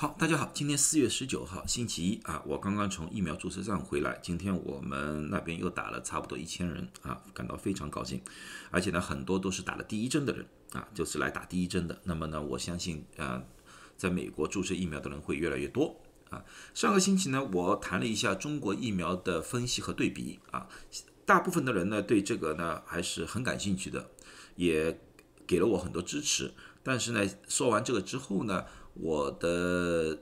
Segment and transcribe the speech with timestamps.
[0.00, 4.18] 好，大家好，今天四月十九号，星期一啊，我刚刚从疫苗注射站回来。
[4.22, 8.18] 今天我们那边又打了差不多一千人啊，感到非常高兴。
[8.70, 12.00] 而且呢，很多都是打了第一针的人啊，就是来打第一针的。
[12.04, 13.42] 那么呢，我相信啊，
[13.98, 16.42] 在美国注射疫苗的人会越来越多啊。
[16.72, 20.66] 上个星期呢，我谈了一下中国疫苗的分析和对比啊，
[21.26, 24.08] 大部分的人呢对这个呢还是很感兴趣的，
[24.56, 24.98] 也
[25.46, 26.54] 给了我很多支持。
[26.82, 28.64] 但是呢，说完这个之后呢，
[28.94, 30.18] 我的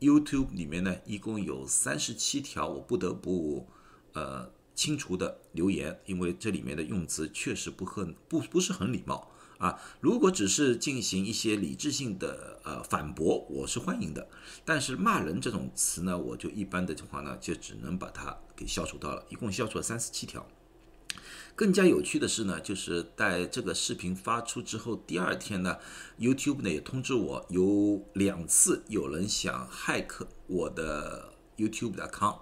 [0.00, 3.66] YouTube 里面呢，一共有三十七条，我不得不
[4.12, 9.80] 呃清除的留言，因为这里面的用词确实不很不不是很礼貌啊。
[10.00, 14.28] 如果只是进行一些理智性的呃反驳，我是欢迎的。
[14.64, 20.46] 但是骂人这种词呢，我就一般的话呢，就只能把它给消除掉了，一共消除了三十七条。
[21.58, 25.76] 更加有趣的是呢，就是在这个视频发出之后，第二天呢
[26.16, 32.38] ，YouTube 呢也通知我有两次有人想骇客我的 YouTube 的 account，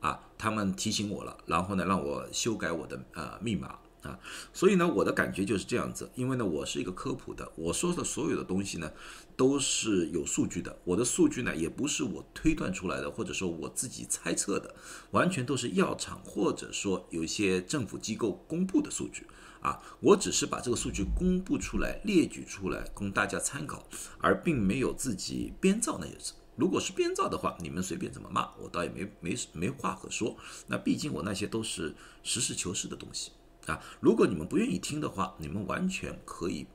[0.00, 3.78] 啊，他们提醒我了，然后呢让我修改我的呃密码。
[4.08, 4.18] 啊，
[4.54, 8.90] 所以呢，我的感觉就是这样子，因为呢，我是一个科普的，我说的所有的东西呢，
[9.36, 14.74] 都是有数据的，我的数据呢，也不是我推断出来的，或者说我自己猜测的，
[15.10, 19.26] 完全都是药厂或者说有一些政府机构公布的数据
[19.60, 23.86] 啊，我只是把这个数据公布出来，列举出来供大家参考，
[24.18, 26.32] 而并没有自己编造那些字。
[26.56, 30.36] 如果是编造的话，你们随便怎么骂，我倒也没没没话可说。
[30.66, 33.30] 那毕竟我那些都是实事求是的东西。
[33.68, 36.66] 啊，如果你们不愿意听的话，你们完全可以，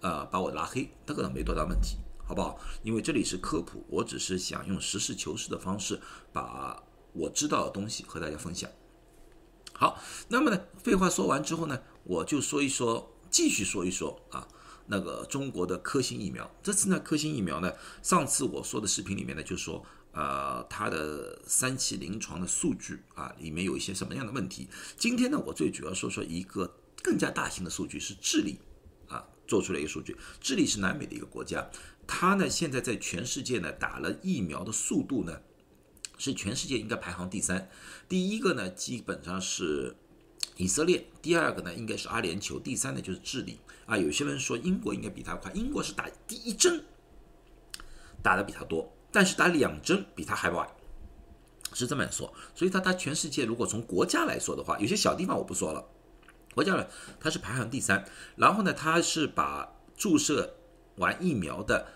[0.00, 1.96] 呃，把我拉黑，这个没多大问题，
[2.26, 2.58] 好不好？
[2.82, 6.00] 因为这里是科普，我只是想用实事求是的方式，
[6.32, 8.68] 把我知道的东西和大家分享。
[9.72, 14.48] 好，那么呢，废话说完之后呢，我就说一说，继续说一说啊，
[14.86, 16.50] 那个中国的科兴疫苗。
[16.62, 19.86] 这次呢，科兴疫苗呢，上次我说的视频里面呢，就说。
[20.12, 24.68] 呃，它的三期临床的数据啊，里面有一些什么样的问题？
[24.96, 28.58] 今天呢，我最主要说说一个更加大型的数据，是智利
[29.08, 30.16] 啊做出来一个数据。
[30.40, 31.70] 智利是南美的一个国家，
[32.08, 35.40] 它呢现在在全世界呢打了疫苗的速度呢，
[36.18, 37.70] 是全世界应该排行第三。
[38.08, 39.94] 第一个呢基本上是
[40.56, 43.96] 以色列，第二个呢应该是阿联酋，第三呢就是智利啊。
[43.96, 46.84] 有些人说英国应该比它快，英国是打第一针
[48.20, 48.92] 打的比它多。
[49.12, 50.68] 但是打两针比他还晚，
[51.72, 52.32] 是这么说。
[52.54, 55.84] 所以他他全世界如果从国家来说的话，有些小地方我不说了，
[56.54, 56.86] 国家呢
[57.18, 58.04] 它是排行第三。
[58.36, 60.56] 然后呢，他是把注射
[60.96, 61.88] 完疫苗的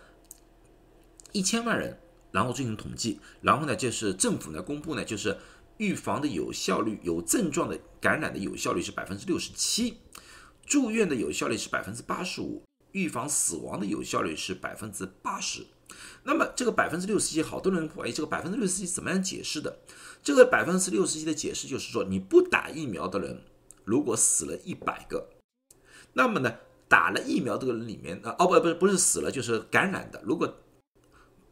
[1.33, 2.01] 一千万人，
[2.33, 5.39] 然后进行统计，然后呢就是政府呢公布呢就是
[5.79, 9.99] 预防的有效率，有症状的感染的有效率是百分之六十七，
[10.65, 15.67] 住院的有效率是百分之八十五，预防死亡的有效率是百分之八十。
[16.25, 19.79] 那么这个百分之六十七，好多人怀疑这个百分之六十七怎么样解释的？
[20.23, 23.43] 这个百分之六十七的解释就是说，你不打疫苗的人，
[23.85, 25.29] 如果死了一百个，
[26.15, 26.57] 那么呢，
[26.89, 30.23] 打了疫苗的人里面啊，哦不不是不是死了，就是感染的。
[30.25, 30.55] 如果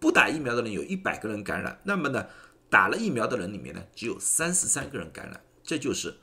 [0.00, 2.26] 不打疫苗的人有一百个人感染，那么呢，
[2.70, 6.14] 打了疫苗的人里面呢，只有三十三个人感染，这就是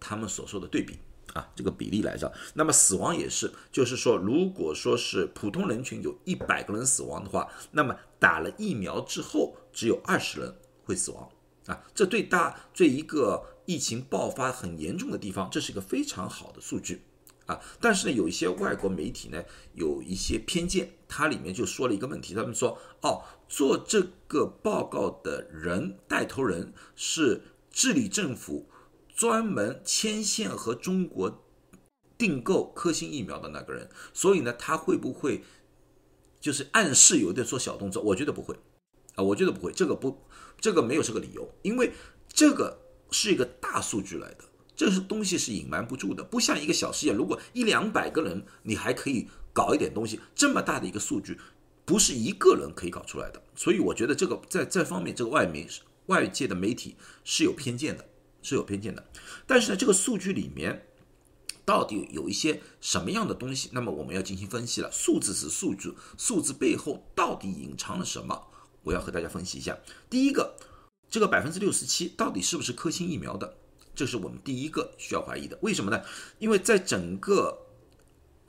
[0.00, 0.98] 他们所说的对比。
[1.32, 10.54] 啊，这个比例来着，那么死亡也是，就是说，如果说是普通人群有一百个人死亡的话，那么打了疫苗之后，只有二十人
[10.84, 11.26] 会死亡
[11.66, 17.00] 啊，这对大对一个疫情爆发很严重的地方，这是一个非常好的数据
[17.46, 17.58] 啊。
[17.80, 28.66] 但是呢，有一些外国媒体呢，有一些偏见，它里面就说了一个问题，他们说，哦，做这个报告的人带头人是智利政府。
[29.22, 31.44] 专门牵线和中国
[32.18, 35.44] 订购科兴疫苗的那个人，所以呢，他会不会
[36.40, 38.02] 就是暗示有点做小动作？
[38.02, 38.56] 我觉得不会
[39.14, 40.20] 啊，我觉得不会，这个不，
[40.60, 41.92] 这个没有这个理由，因为
[42.26, 42.76] 这个
[43.12, 44.38] 是一个大数据来的，
[44.74, 51.38] 这是东西是隐瞒不住的，不像一个小实验，如果一两百个人你还可以搞一点东西，这么大的一个数据
[51.84, 55.68] 不是一个人可以搞出来的，所以我觉得这个在这方面，这个外媒
[56.06, 58.08] 外界的媒体是有偏见的。
[58.42, 59.04] 是有偏见的，
[59.46, 60.86] 但是呢，这个数据里面
[61.64, 63.70] 到底有一些什么样的东西？
[63.72, 64.90] 那么我们要进行分析了。
[64.90, 68.48] 数字是数据，数字背后到底隐藏了什么？
[68.82, 69.78] 我要和大家分析一下。
[70.10, 70.56] 第一个，
[71.08, 73.56] 这个百分之六十七到底是不是科兴疫苗的？
[73.94, 75.56] 这是我们第一个需要怀疑的。
[75.62, 76.02] 为什么呢？
[76.38, 77.56] 因为在整个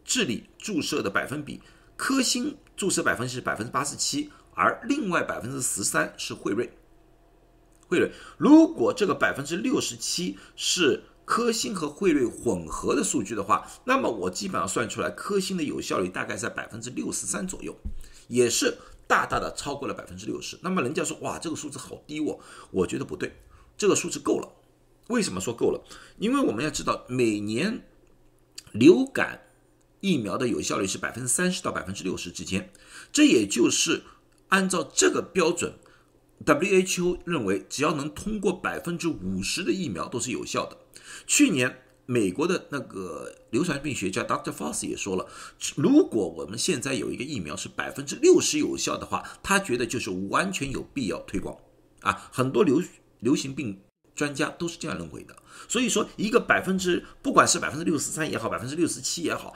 [0.04, 1.62] 智利注射的百分比，
[1.96, 6.72] 科兴注射百分是百分之八十七，而另外百分之十三是辉瑞。
[7.94, 17.76] 汇率，如果这个百分之六十七是科兴和汇率混合的数据的话，那么我基本上算出来，科兴的有效率大概在百分之六十三左右，
[18.28, 18.76] 也是
[19.06, 20.58] 大大的超过了百分之六十。
[20.64, 22.40] 那么人家说哇，这个数字好低哦，
[22.72, 23.32] 我觉得不对，
[23.78, 24.50] 这个数字够了。
[25.10, 25.84] 为什么说够了？
[26.18, 27.86] 因为我们要知道，每年
[28.72, 29.44] 流感
[30.00, 32.72] 疫苗的有效率是百分之三十到百分之六十之间，
[33.12, 34.04] 这也就是
[34.50, 35.74] 按照这个标准
[36.46, 40.78] ，WHO 认为只要能通过百分之五十的疫苗都是有效的。
[41.28, 41.80] 去年。
[42.06, 44.52] 美国的那个流传病学家 Dr.
[44.52, 45.26] Fauci 也说了，
[45.78, 51.58] 如果我们现在有一个疫苗是百分之六十有效的话，他觉得就是完全有必要推广
[52.02, 52.30] 啊。
[52.30, 52.84] 很多流
[53.22, 53.80] 流行病
[54.14, 55.34] 专家都是这样认为的。
[55.70, 59.56] 所以说，一个百分之不管是百分之六十三也好，百分之六十七也好，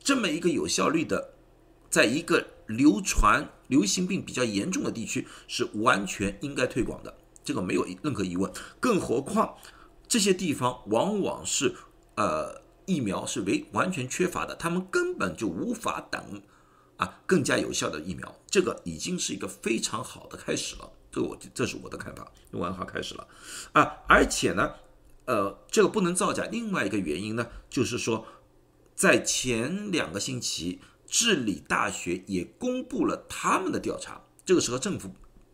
[0.00, 1.34] 这么一个有效率的，
[1.90, 7.14] 在一个流传流行病比较严重的地区是完全应该推广的，
[7.44, 8.50] 这个没有任何疑问。
[8.78, 9.56] 更何况。
[10.08, 11.72] 这些地方往往是，
[12.16, 16.42] 呃，疫苗是为完全缺乏的，他们根本就无法等，
[16.96, 20.90] 啊，更加有效的疫苗，这个已经是一个非常好的开始了。
[21.12, 23.28] 这我这是我的看法，用完好开始了，
[23.72, 24.72] 啊，而且呢，
[25.26, 26.44] 呃，这个不能造假。
[26.50, 28.26] 另外一个原因呢，就是说，
[28.96, 35.10] 在前两个星期，治理大学也公布了他们的调查，这个是和政府。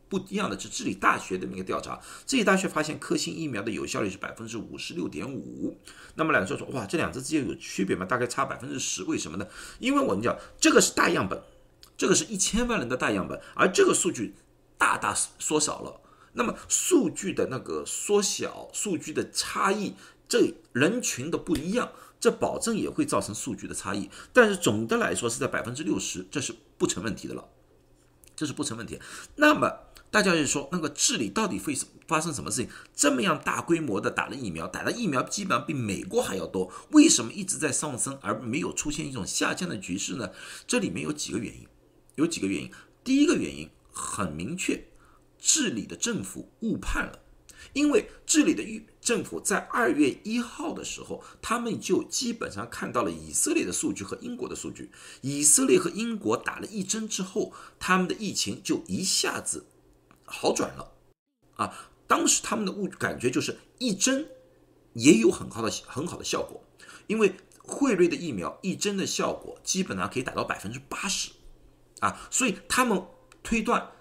[0.08, 5.76] 不一样的是，治理大学的一个调查，治理大学发现科兴疫苗的有效率是百分之五十六点五。
[6.14, 8.06] 那么，两说说，哇，这两者之间有区别吗？
[8.06, 9.48] 大概差百分之十，为什么呢？
[9.80, 11.42] 因为我们讲这个是大样本，
[11.96, 14.36] 这个是一千万人的大样本，而这个数据
[14.78, 16.00] 大大缩小了。
[16.34, 19.94] 那么，数据的那个缩小，数据的差异，
[20.28, 21.90] 这人群的不一样，
[22.26, 24.10] 这保证也会造成数据的差异。
[24.32, 27.48] 但是总的来说是在百分之六十，这是不成问题的了，
[28.34, 29.00] 这是不成问题。
[29.36, 29.70] 那么。
[30.08, 31.76] 大家就说，那个治理到底会
[32.06, 32.70] 发生什么事情？
[32.94, 40.30] 这么样大规模的打了疫苗，打的疫苗基本上比美国还要多，为什么一直在上升而没有出现一种下降的局势呢？
[40.66, 41.66] 这里面有几个原因，
[42.14, 42.70] 有几个原因。
[43.02, 44.86] 第一个原因很明确，
[45.38, 47.18] 治理的政府误判了。
[47.72, 54.90] 因为这里的政府在二月一号的时候，他们就基本上看到了以色列的数据和英国的数据。
[55.20, 59.66] 以色列和英国打了一针之后，他们的疫情就一下子。
[60.24, 60.92] 好转了，
[61.54, 61.72] 啊，
[62.08, 64.28] 当时他们的误感觉就是一针
[64.94, 66.64] 也有很好的很好的效果，
[67.06, 71.30] 因为惠瑞的疫苗一针的效果基本上可以达到百分之八十，
[72.00, 73.00] 啊，所以他们
[73.44, 73.92] 推断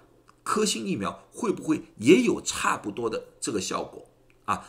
[0.45, 4.07] 科兴疫苗会不会也有差不多的这个效果
[4.45, 4.65] 啊？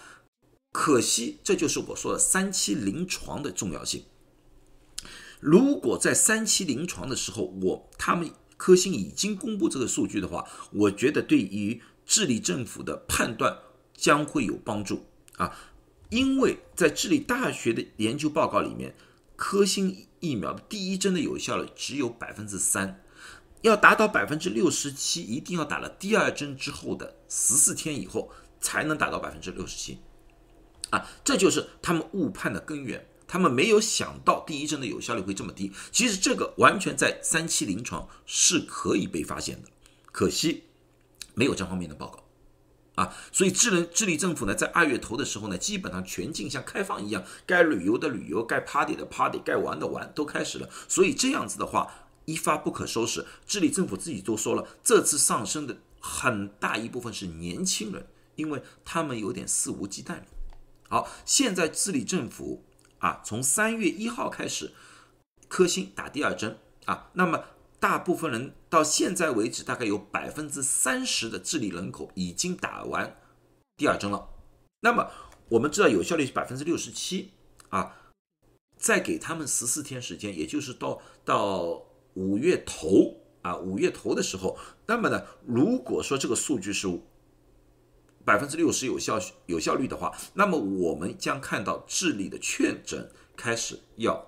[0.73, 4.02] 可惜这就是我说的三期临床的重要性。
[5.38, 8.32] 如果在三期临床的时候，我他们。
[8.58, 13.58] 科兴已经公布这个数据的话，我觉得对于智利政府的判断
[13.94, 15.05] 将会有帮助
[15.37, 15.55] 啊，
[16.08, 18.94] 因为在智利大学的研究报告里面，
[19.37, 23.05] 科兴疫苗的第一针的有效率只有百分之三，
[23.62, 28.31] 要达到百分之六十七，一定要打了第二针之后的十四天以后
[28.61, 29.99] 才能达到百分之六十七，
[30.91, 33.06] 啊，这就是他们误判的根源。
[33.29, 39.69] 他们没有想到第一针的有效率会这么低，其实这个完全在三期临床是可以被发现的，
[40.12, 40.62] 可惜
[41.35, 42.23] 没有这方面的报告
[43.03, 43.12] 啊。
[43.32, 50.70] 所以智能智利政府呢，在二月头的时候呢，基本上全境像开放一样，该旅游的旅游，该 party 的 party，该玩的玩都开始了。
[50.87, 51.93] 所以这样子的话，
[52.26, 53.25] 一发不可收拾。
[53.46, 60.20] 智利政府自己都说了，这次上升的很大一部分是年轻人，因为他们有点肆无忌惮。
[60.89, 62.62] 好，现在智利政府。
[62.98, 64.72] 啊，从三月一号开始，
[65.48, 67.44] 科兴打第二针啊，那么
[67.79, 73.15] 大部分人到现在为止，大概有百分之三十的智利人口已经打完
[73.77, 74.31] 第二针了。
[74.81, 75.10] 那么
[75.50, 77.32] 我们知道有效率是百分之六十七
[77.69, 77.94] 啊，
[78.79, 81.84] 再给他们十四天时间，也就是到到
[82.17, 87.01] 五月头啊，五月头的时候，那么呢，如果说这个数据是。
[88.25, 94.20] 百分之六十有效有效率的话，那么我们将看到智利的确诊开始要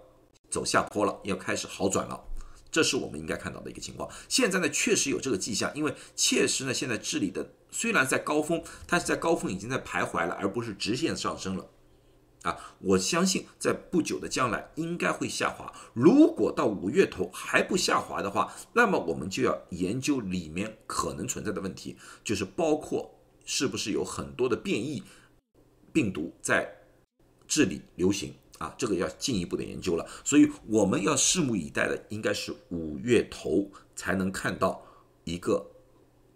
[0.49, 2.23] 走下坡了，要开始好转了，
[2.71, 4.09] 这是我们应该看到的一个情况。
[4.29, 11.69] 现在呢，确实有这个迹象，因为确实呢，现在智利的虽然在高峰，但是在高峰已经在徘徊了，而不是直线上升了。
[12.49, 15.73] 啊，我相信在不久的将来应该会下滑。
[15.93, 23.15] 如果到五月头还不下滑的话，那么我们就要研究里面可能存在的问题，就是包括。
[23.51, 25.03] 是不是有很多的变异
[25.91, 26.71] 病毒在
[27.47, 28.75] 治理流行啊？
[28.77, 30.07] 这个要进一步的研究了。
[30.23, 34.85] 所以我们要拭目以待的，应该是五月头才能看到
[35.25, 35.67] 一个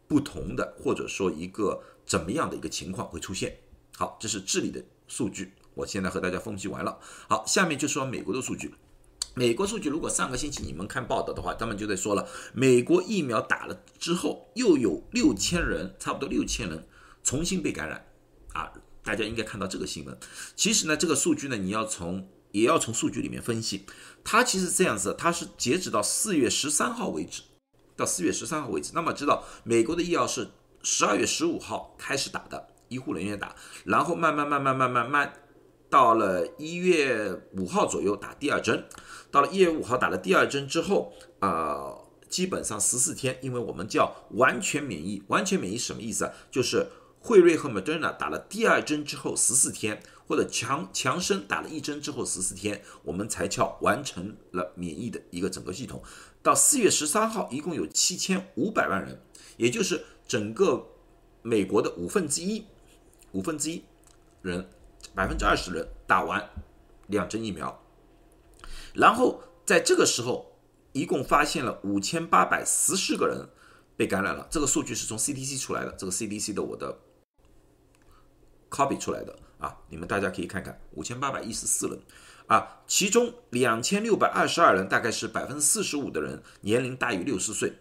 [0.09, 3.59] 不同的，或者说一个怎么样的一个情况会出现。
[3.99, 6.99] 好，这是治理的数据，我现在和大家分析完了。
[7.29, 8.75] 好，下面就说美国的数据。
[9.35, 16.87] 美国数据，如果上个星期你们看报道的话，他们就在说了，美国疫苗打了之后，又有六千人，差不多六千人
[17.25, 18.05] 重新被感染，
[18.52, 18.71] 啊，
[19.02, 20.19] 大家应该看到这个新闻。
[20.55, 23.87] 其实呢，这个数据呢，你要从也要从数据里面分析，
[24.23, 27.41] 它其实这样子，它是截止到四月十三号为止，
[27.97, 28.93] 到四月十三号为止。
[28.95, 30.50] 那么知道美国的医药是
[30.83, 35.33] 十二月十五号开始打的，医护人员打，然后慢慢慢慢慢慢慢。
[35.93, 38.83] 到了一月五号左右打第二针，
[39.31, 41.95] 到了一月五号打了第二针之后，啊，
[42.31, 45.23] 基本上十四天，因为我们叫完全免疫。
[45.27, 46.33] 完全免疫什么意思啊？
[46.51, 46.87] 就是
[47.21, 56.03] 辉瑞和 Moderna 打了第二针之后十四天，或者强强生打了一针之后十四天，我们才叫完成了免疫的一个整个系统。
[56.43, 59.21] 到四月十三号，一共有七千五百万人，
[59.59, 60.87] 也就是整个
[61.43, 62.65] 美国的五分之一，
[63.33, 63.85] 五分之一
[64.41, 64.67] 人。
[65.14, 66.50] 百分之二十人打完
[67.09, 67.83] 两针疫苗，
[68.95, 70.59] 然后在这个时候，
[70.92, 73.49] 一共发现了五千八百十四个人
[73.97, 74.47] 被感染了。
[74.50, 76.99] 这个数据是从 CDC 出来的，这个 CDC 的我的
[78.71, 82.00] copy 出来的啊，你们大家可以看看，五千八百一十四人
[82.47, 87.75] 啊，其中两千六百二十二人，大概是百分之四十五的人年龄大于六十岁。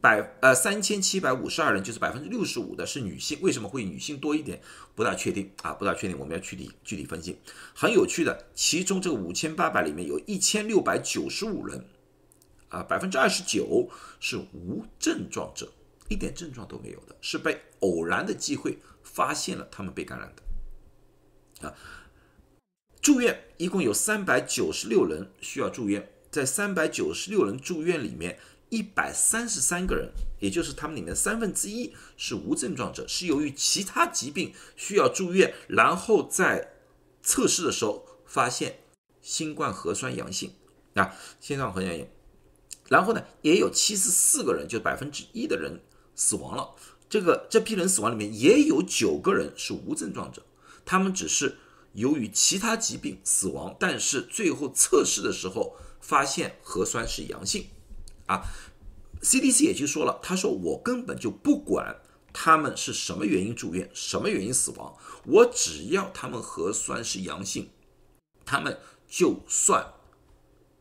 [0.00, 4.60] 百呃三千七百五十二人，就是百分之六十五的是女性，为什么会女性多一点？
[4.94, 7.36] 不大确定啊，不大确定，我们要具体具体分析。
[7.74, 11.84] 很有趣的，其中这个五千八百里面有一千六百九十五人，
[12.68, 13.90] 啊，百分之二十九
[14.20, 15.68] 是无症状者，
[16.08, 20.32] 一点症状都没有的，是被偶然的机会发现了他们被感染
[21.60, 21.74] 的，啊，
[23.00, 28.38] 住院一共有三百九十六人需要住院，在三百九十六人住院里面。
[28.70, 36.74] 一百三十三个人，也就是他们里面三分之一是无症状者，是由于其他疾病需要住院，然后在
[37.22, 38.80] 测试的时候发现
[39.22, 40.52] 新冠核酸阳性
[40.94, 42.08] 啊，新冠核酸阳性。
[42.88, 45.80] 然后呢，也有七十四个人，就百分之一的人
[46.14, 46.74] 死亡了。
[47.08, 50.42] 这个这批人死亡里面也有九个人是无症状者，
[50.84, 51.56] 他们只是
[51.92, 57.66] 由于其他疾病死亡，但是最后测试的时候发现核酸是阳性。
[58.28, 58.46] 啊
[59.20, 62.00] ，CDC 也就说了，他说我根本就不管
[62.32, 67.70] 他们是什么原因住院，什么原因死亡，我只要他们核酸是阳性，
[68.44, 69.94] 他们就算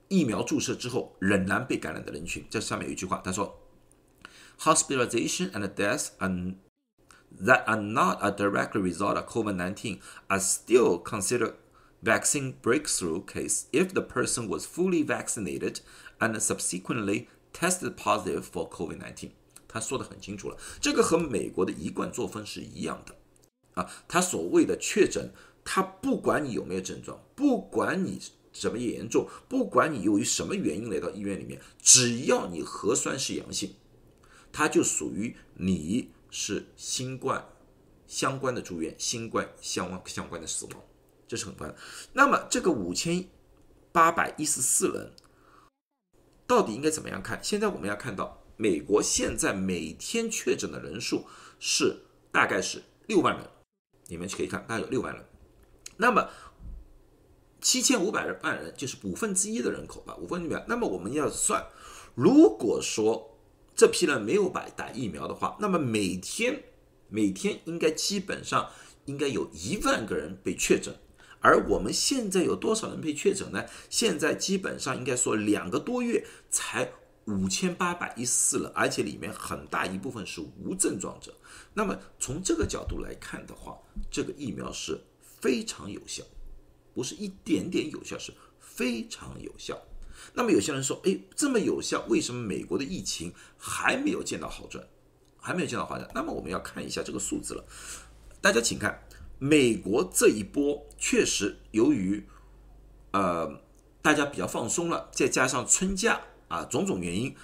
[0.09, 2.45] 疫苗注射之后仍然被感染的人群。
[2.49, 3.59] 这上面有一句话，他说
[4.59, 6.55] ，hospitalization and deaths and
[7.41, 11.53] that are not a direct result of COVID-19 are still considered
[12.03, 15.79] vaccine breakthrough case if the person was fully vaccinated
[16.19, 19.31] and subsequently tested positive for COVID-19，
[19.67, 23.15] 他说的很清楚了，这个和美国的一贯作风是一样的
[23.73, 23.89] 啊。
[24.07, 25.33] 他所谓的确诊，
[25.65, 28.21] 他不管你有没有症状，不管你
[28.53, 33.73] 怎么严重，不管你由于什么原因来到医院里面，只要你核酸是阳性，
[34.51, 37.43] 他就属于你是新冠
[38.05, 40.83] 相关的住院，新冠相关相关的死亡，
[41.27, 41.79] 这是很关键。
[42.13, 43.27] 那么这个五千
[43.91, 45.11] 八百一十四人。
[46.47, 47.39] 到底应该怎么样看？
[47.43, 51.25] 现在我们要看到，美国现在每天确诊的人数
[51.59, 53.45] 是大概是六万人，
[54.07, 55.25] 你们可以看，大概有六万人。
[55.97, 56.29] 那么
[57.59, 60.57] 七千五百万人就是五分之一的人口吧，五分之一。
[60.67, 61.67] 那么我们要算，
[62.15, 63.37] 如果说
[63.75, 66.63] 这批人没有打打疫苗的话，那么每天
[67.09, 68.69] 每天应该基本上
[69.05, 70.95] 应该有一万个人被确诊。
[71.47, 73.63] 而我们现在有多少人被确诊呢？
[73.89, 76.91] 现在基本上应该说两个多月才
[77.23, 81.33] 五千八百一十四人，而且里面很大一部分是无症状者。
[81.73, 83.77] 那么从这个角度来看的话，
[84.11, 84.99] 这个疫苗是
[85.39, 86.21] 非常有效，
[86.93, 89.81] 不是一点点有效，是非常有效。
[90.33, 94.85] 那么有些人说，哎，这么有效，为什么美国的疫情还没有见到好转，
[95.39, 96.09] 还没有见到好转？
[96.13, 97.63] 那么我们要看一下这个数字了，
[98.41, 99.06] 大家请看。
[99.39, 102.27] 美国这一波确实由于，
[103.11, 103.61] 呃，
[104.01, 107.35] 大家比较放松了，再加上春假啊，种种原因，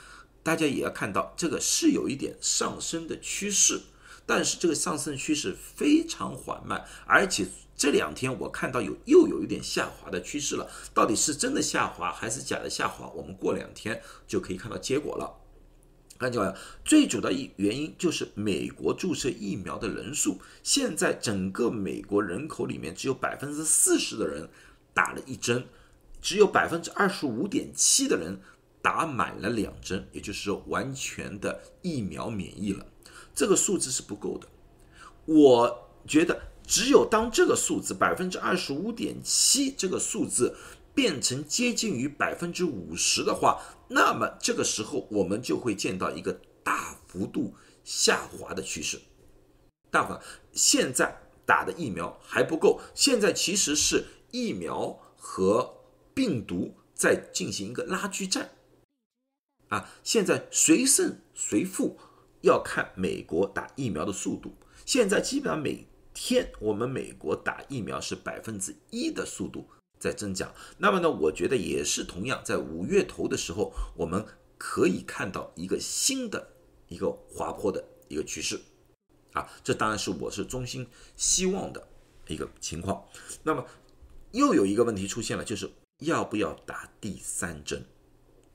[0.42, 3.80] 大家也要看到这个是有一点上升的趋势，
[4.26, 7.46] 但是这个上升趋势非常缓慢，而且
[7.76, 13.08] 这两天我看到有又有一点下滑的趋势了，到底是真的下滑还是假的下滑？
[13.16, 15.43] 我们过两天就可以看到结果了。
[16.20, 16.56] 看见没
[16.86, 24.48] 最主要的原因就是美国注射疫苗的人数，现在整个美国人口里面只有百分之四十的人
[24.94, 25.66] 打了一针，
[26.22, 28.40] 只有百分之二十五点七的人
[28.82, 32.86] 打满了两针，也就是说完全的疫苗免疫了。
[33.36, 34.48] 这个数字是不够的。
[35.26, 40.56] 我觉得只有当这个数字百分之二十五点七这个数字
[40.94, 43.60] 变成接近于百分之五十的话，
[43.94, 46.34] 那么这个时候我们就会见到一个
[46.64, 49.00] 大幅度下滑的趋势。
[49.92, 50.20] 大伙
[50.52, 55.78] 现在打的疫苗还不够，现在其实是疫苗和
[56.16, 58.50] 病毒在进行一个拉锯战。
[59.70, 62.00] 啊，现在谁胜谁负
[62.42, 64.56] 要看美国打疫苗的速度。
[64.86, 69.68] 现在基本上每天我们美国打疫苗是百分之一的速度
[70.04, 70.54] 在增长。
[70.78, 74.26] 那么呢，我觉得也是同样，在五月头的时候，我们
[74.58, 76.46] 可以看到一个新的
[76.90, 78.60] 一个滑坡的一个趋势。
[79.32, 81.88] 啊，这当然是我是衷心希望的
[82.28, 83.06] 一个情况。
[83.44, 83.66] 那么
[84.32, 87.86] 又有一个问题出现了，就是要不要打第三针？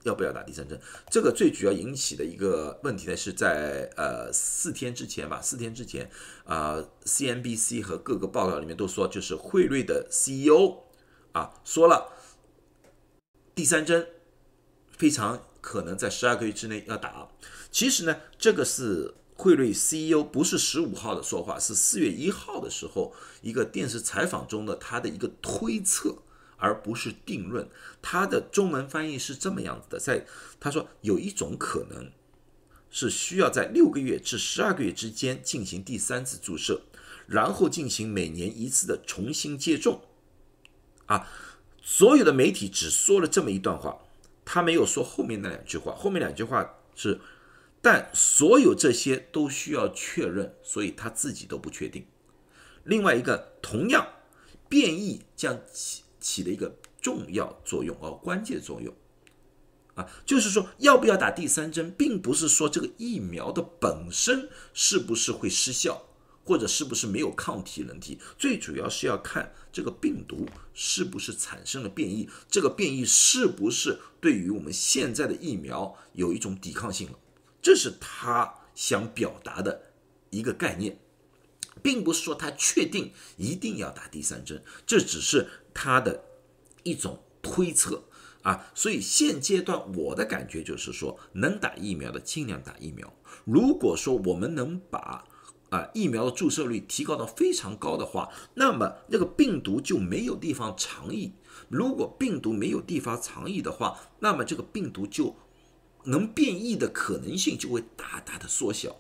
[0.05, 0.81] 要不要打第三针？
[1.11, 6.09] 这个最主要引起的一个问题呢，是在呃四天之前吧，四天之前
[6.45, 10.85] 啊，CNBC 和各个报道里面都说，就是辉瑞的 CEO
[11.39, 12.13] 啊说了，
[13.55, 14.09] 第三针
[14.91, 17.29] 非常可能在十二个月之内要打。
[17.71, 26.19] 其实呢，这个是辉瑞 CEO 不是十五号的说话，是四月一号的时候一个电视采访中的他的一个推测。
[26.61, 27.69] 而不是定论，
[28.03, 30.27] 他的中文翻译是这么样子的，在
[30.59, 32.11] 他说有一种可能
[32.91, 36.83] 是需要在六个月至十二个月之间进行第三次注射，
[37.29, 40.01] 然后进行每年一次的重新接种。
[41.09, 41.29] 啊，
[41.83, 43.99] 所有的媒体只说了这么一段话，
[44.45, 47.21] 他没有说后面那两句话，后面两句话是，
[47.83, 52.07] 但所有这些都需要确认，所以他自己都不确定。
[52.85, 54.07] 另外一个，同样
[54.69, 55.61] 变异将。
[55.73, 58.93] 起起了一个重要作用哦，关键作用
[59.95, 66.08] 啊，就是说要不要打第三针，并不是说这个疫苗的本身是不是会失效，
[66.49, 77.19] 或者是不是没有抗体人体，最主要是要看这个病毒是不是产生了变异，这个变异是不是对于我们现在的疫苗有一种抵抗性了，
[77.61, 79.93] 这是他想表达的
[80.31, 80.99] 一个概念。
[81.83, 86.25] 并不是说他确定一定要打第三针，这只是他的
[86.83, 88.03] 一种推测
[88.43, 88.67] 啊。
[88.75, 93.15] 所以现阶段我的感觉就是说，能打疫苗的尽量打疫苗。
[93.45, 95.25] 如果说我们能把
[95.71, 101.33] 啊疫苗的注射率提高到非常高的话，那么那个病毒就没有地方藏匿。
[101.69, 105.37] 如果病毒没有地方藏匿的话，那么这个病毒就
[106.05, 108.97] 能变异的可能性就会大大的缩小。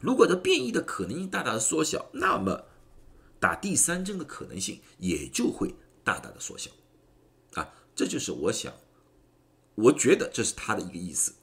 [0.00, 2.64] 如果这变异的可能性大大的缩小，那么
[3.38, 6.70] 打第三针的可能性也就会大大的缩小，
[7.54, 8.72] 啊，这就是我想，
[9.74, 11.34] 我觉得这是他的一个意思，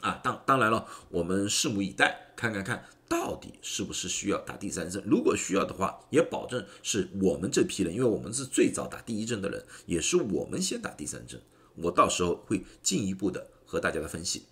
[0.00, 5.02] 啊，当当然了，我们拭目以待，看看看到底是不是需要打第三针。
[5.06, 11.40] 如果需要的话，也保证是我们这批人，因为我们是最早打第一针的人，也是我们先打第三针。
[11.76, 14.44] 我到时候会进一步的和大家的分析。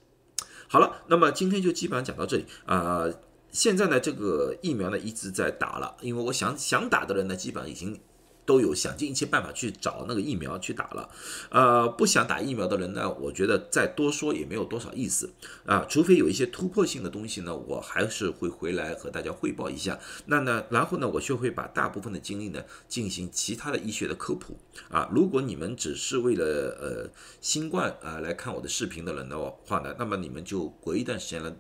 [0.69, 3.07] 好了，那么今天就基本上讲到这里啊。
[3.53, 7.99] 现在呢，这个疫苗呢一直在打了，因为我想想打的人呢，基本上已经
[8.47, 11.09] 都有想尽一切办法去找那个疫苗去打了。
[11.51, 15.31] 呃，不想打疫苗的人呢，我觉得再多说也没有多少意思
[15.67, 15.85] 啊。
[15.89, 19.99] 除非有一些突破性的东西呢，我还是会回来和大家汇报一下。
[20.27, 24.57] 那呢，然后呢，我就会把大部分的精力呢进行其他的医学的科普
[24.89, 25.09] 啊。
[25.13, 26.45] 如果你们只是为了
[26.81, 31.55] 呃新冠啊来看我的视频的人的话呢，那么你们就隔一段时间了。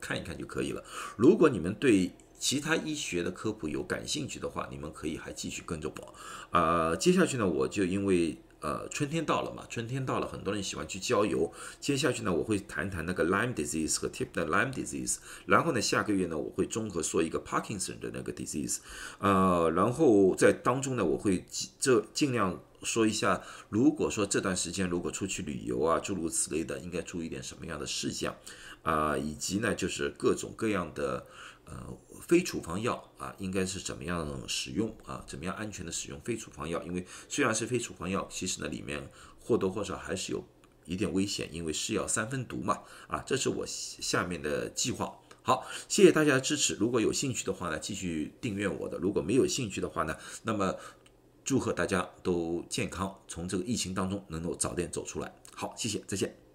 [0.00, 0.84] 看一看就可以了。
[1.16, 6.14] 如果你们对其他医学的科普有感兴趣的话，你们可以还继续跟着我。
[6.50, 11.52] 啊，接下去呢，我就因为呃春天到了嘛，春天到了，很多人喜欢去郊游。
[11.80, 15.18] 接下去呢，我会谈谈那个 Lyme disease 和 Tip 的 Lyme disease。
[15.46, 18.78] 然后呢，下个月呢，我会综合说一个 Parkinson 的那个 disease。
[19.18, 21.44] 呃，然后在当中呢，我会
[21.78, 28.34] 这尽量说一下，如果说这段时间如果出去旅游啊，诸如此类的，应该注意点什么样的事项。
[28.82, 31.26] 啊，以及呢，就是各种各样的
[31.66, 31.74] 呃
[32.20, 35.24] 非处方药啊，应该是怎么样使用啊？
[35.26, 36.82] 怎么样安全的使用非处方药？
[36.82, 40.44] 因为虽然是非处方药，其实呢里面或多或少还是有
[40.84, 42.80] 一点危险，因为是药三分毒嘛。
[43.06, 45.18] 啊，这是我下面的计划。
[45.42, 46.74] 好，谢谢大家的支持。
[46.74, 50.74] 如果有兴趣的话呢，继续订阅我的；如果没有兴趣的话呢，那么
[51.44, 55.34] 祝贺大家都健康，从这个疫情当中能够早点走出来。
[55.54, 56.47] 好，谢谢，再见。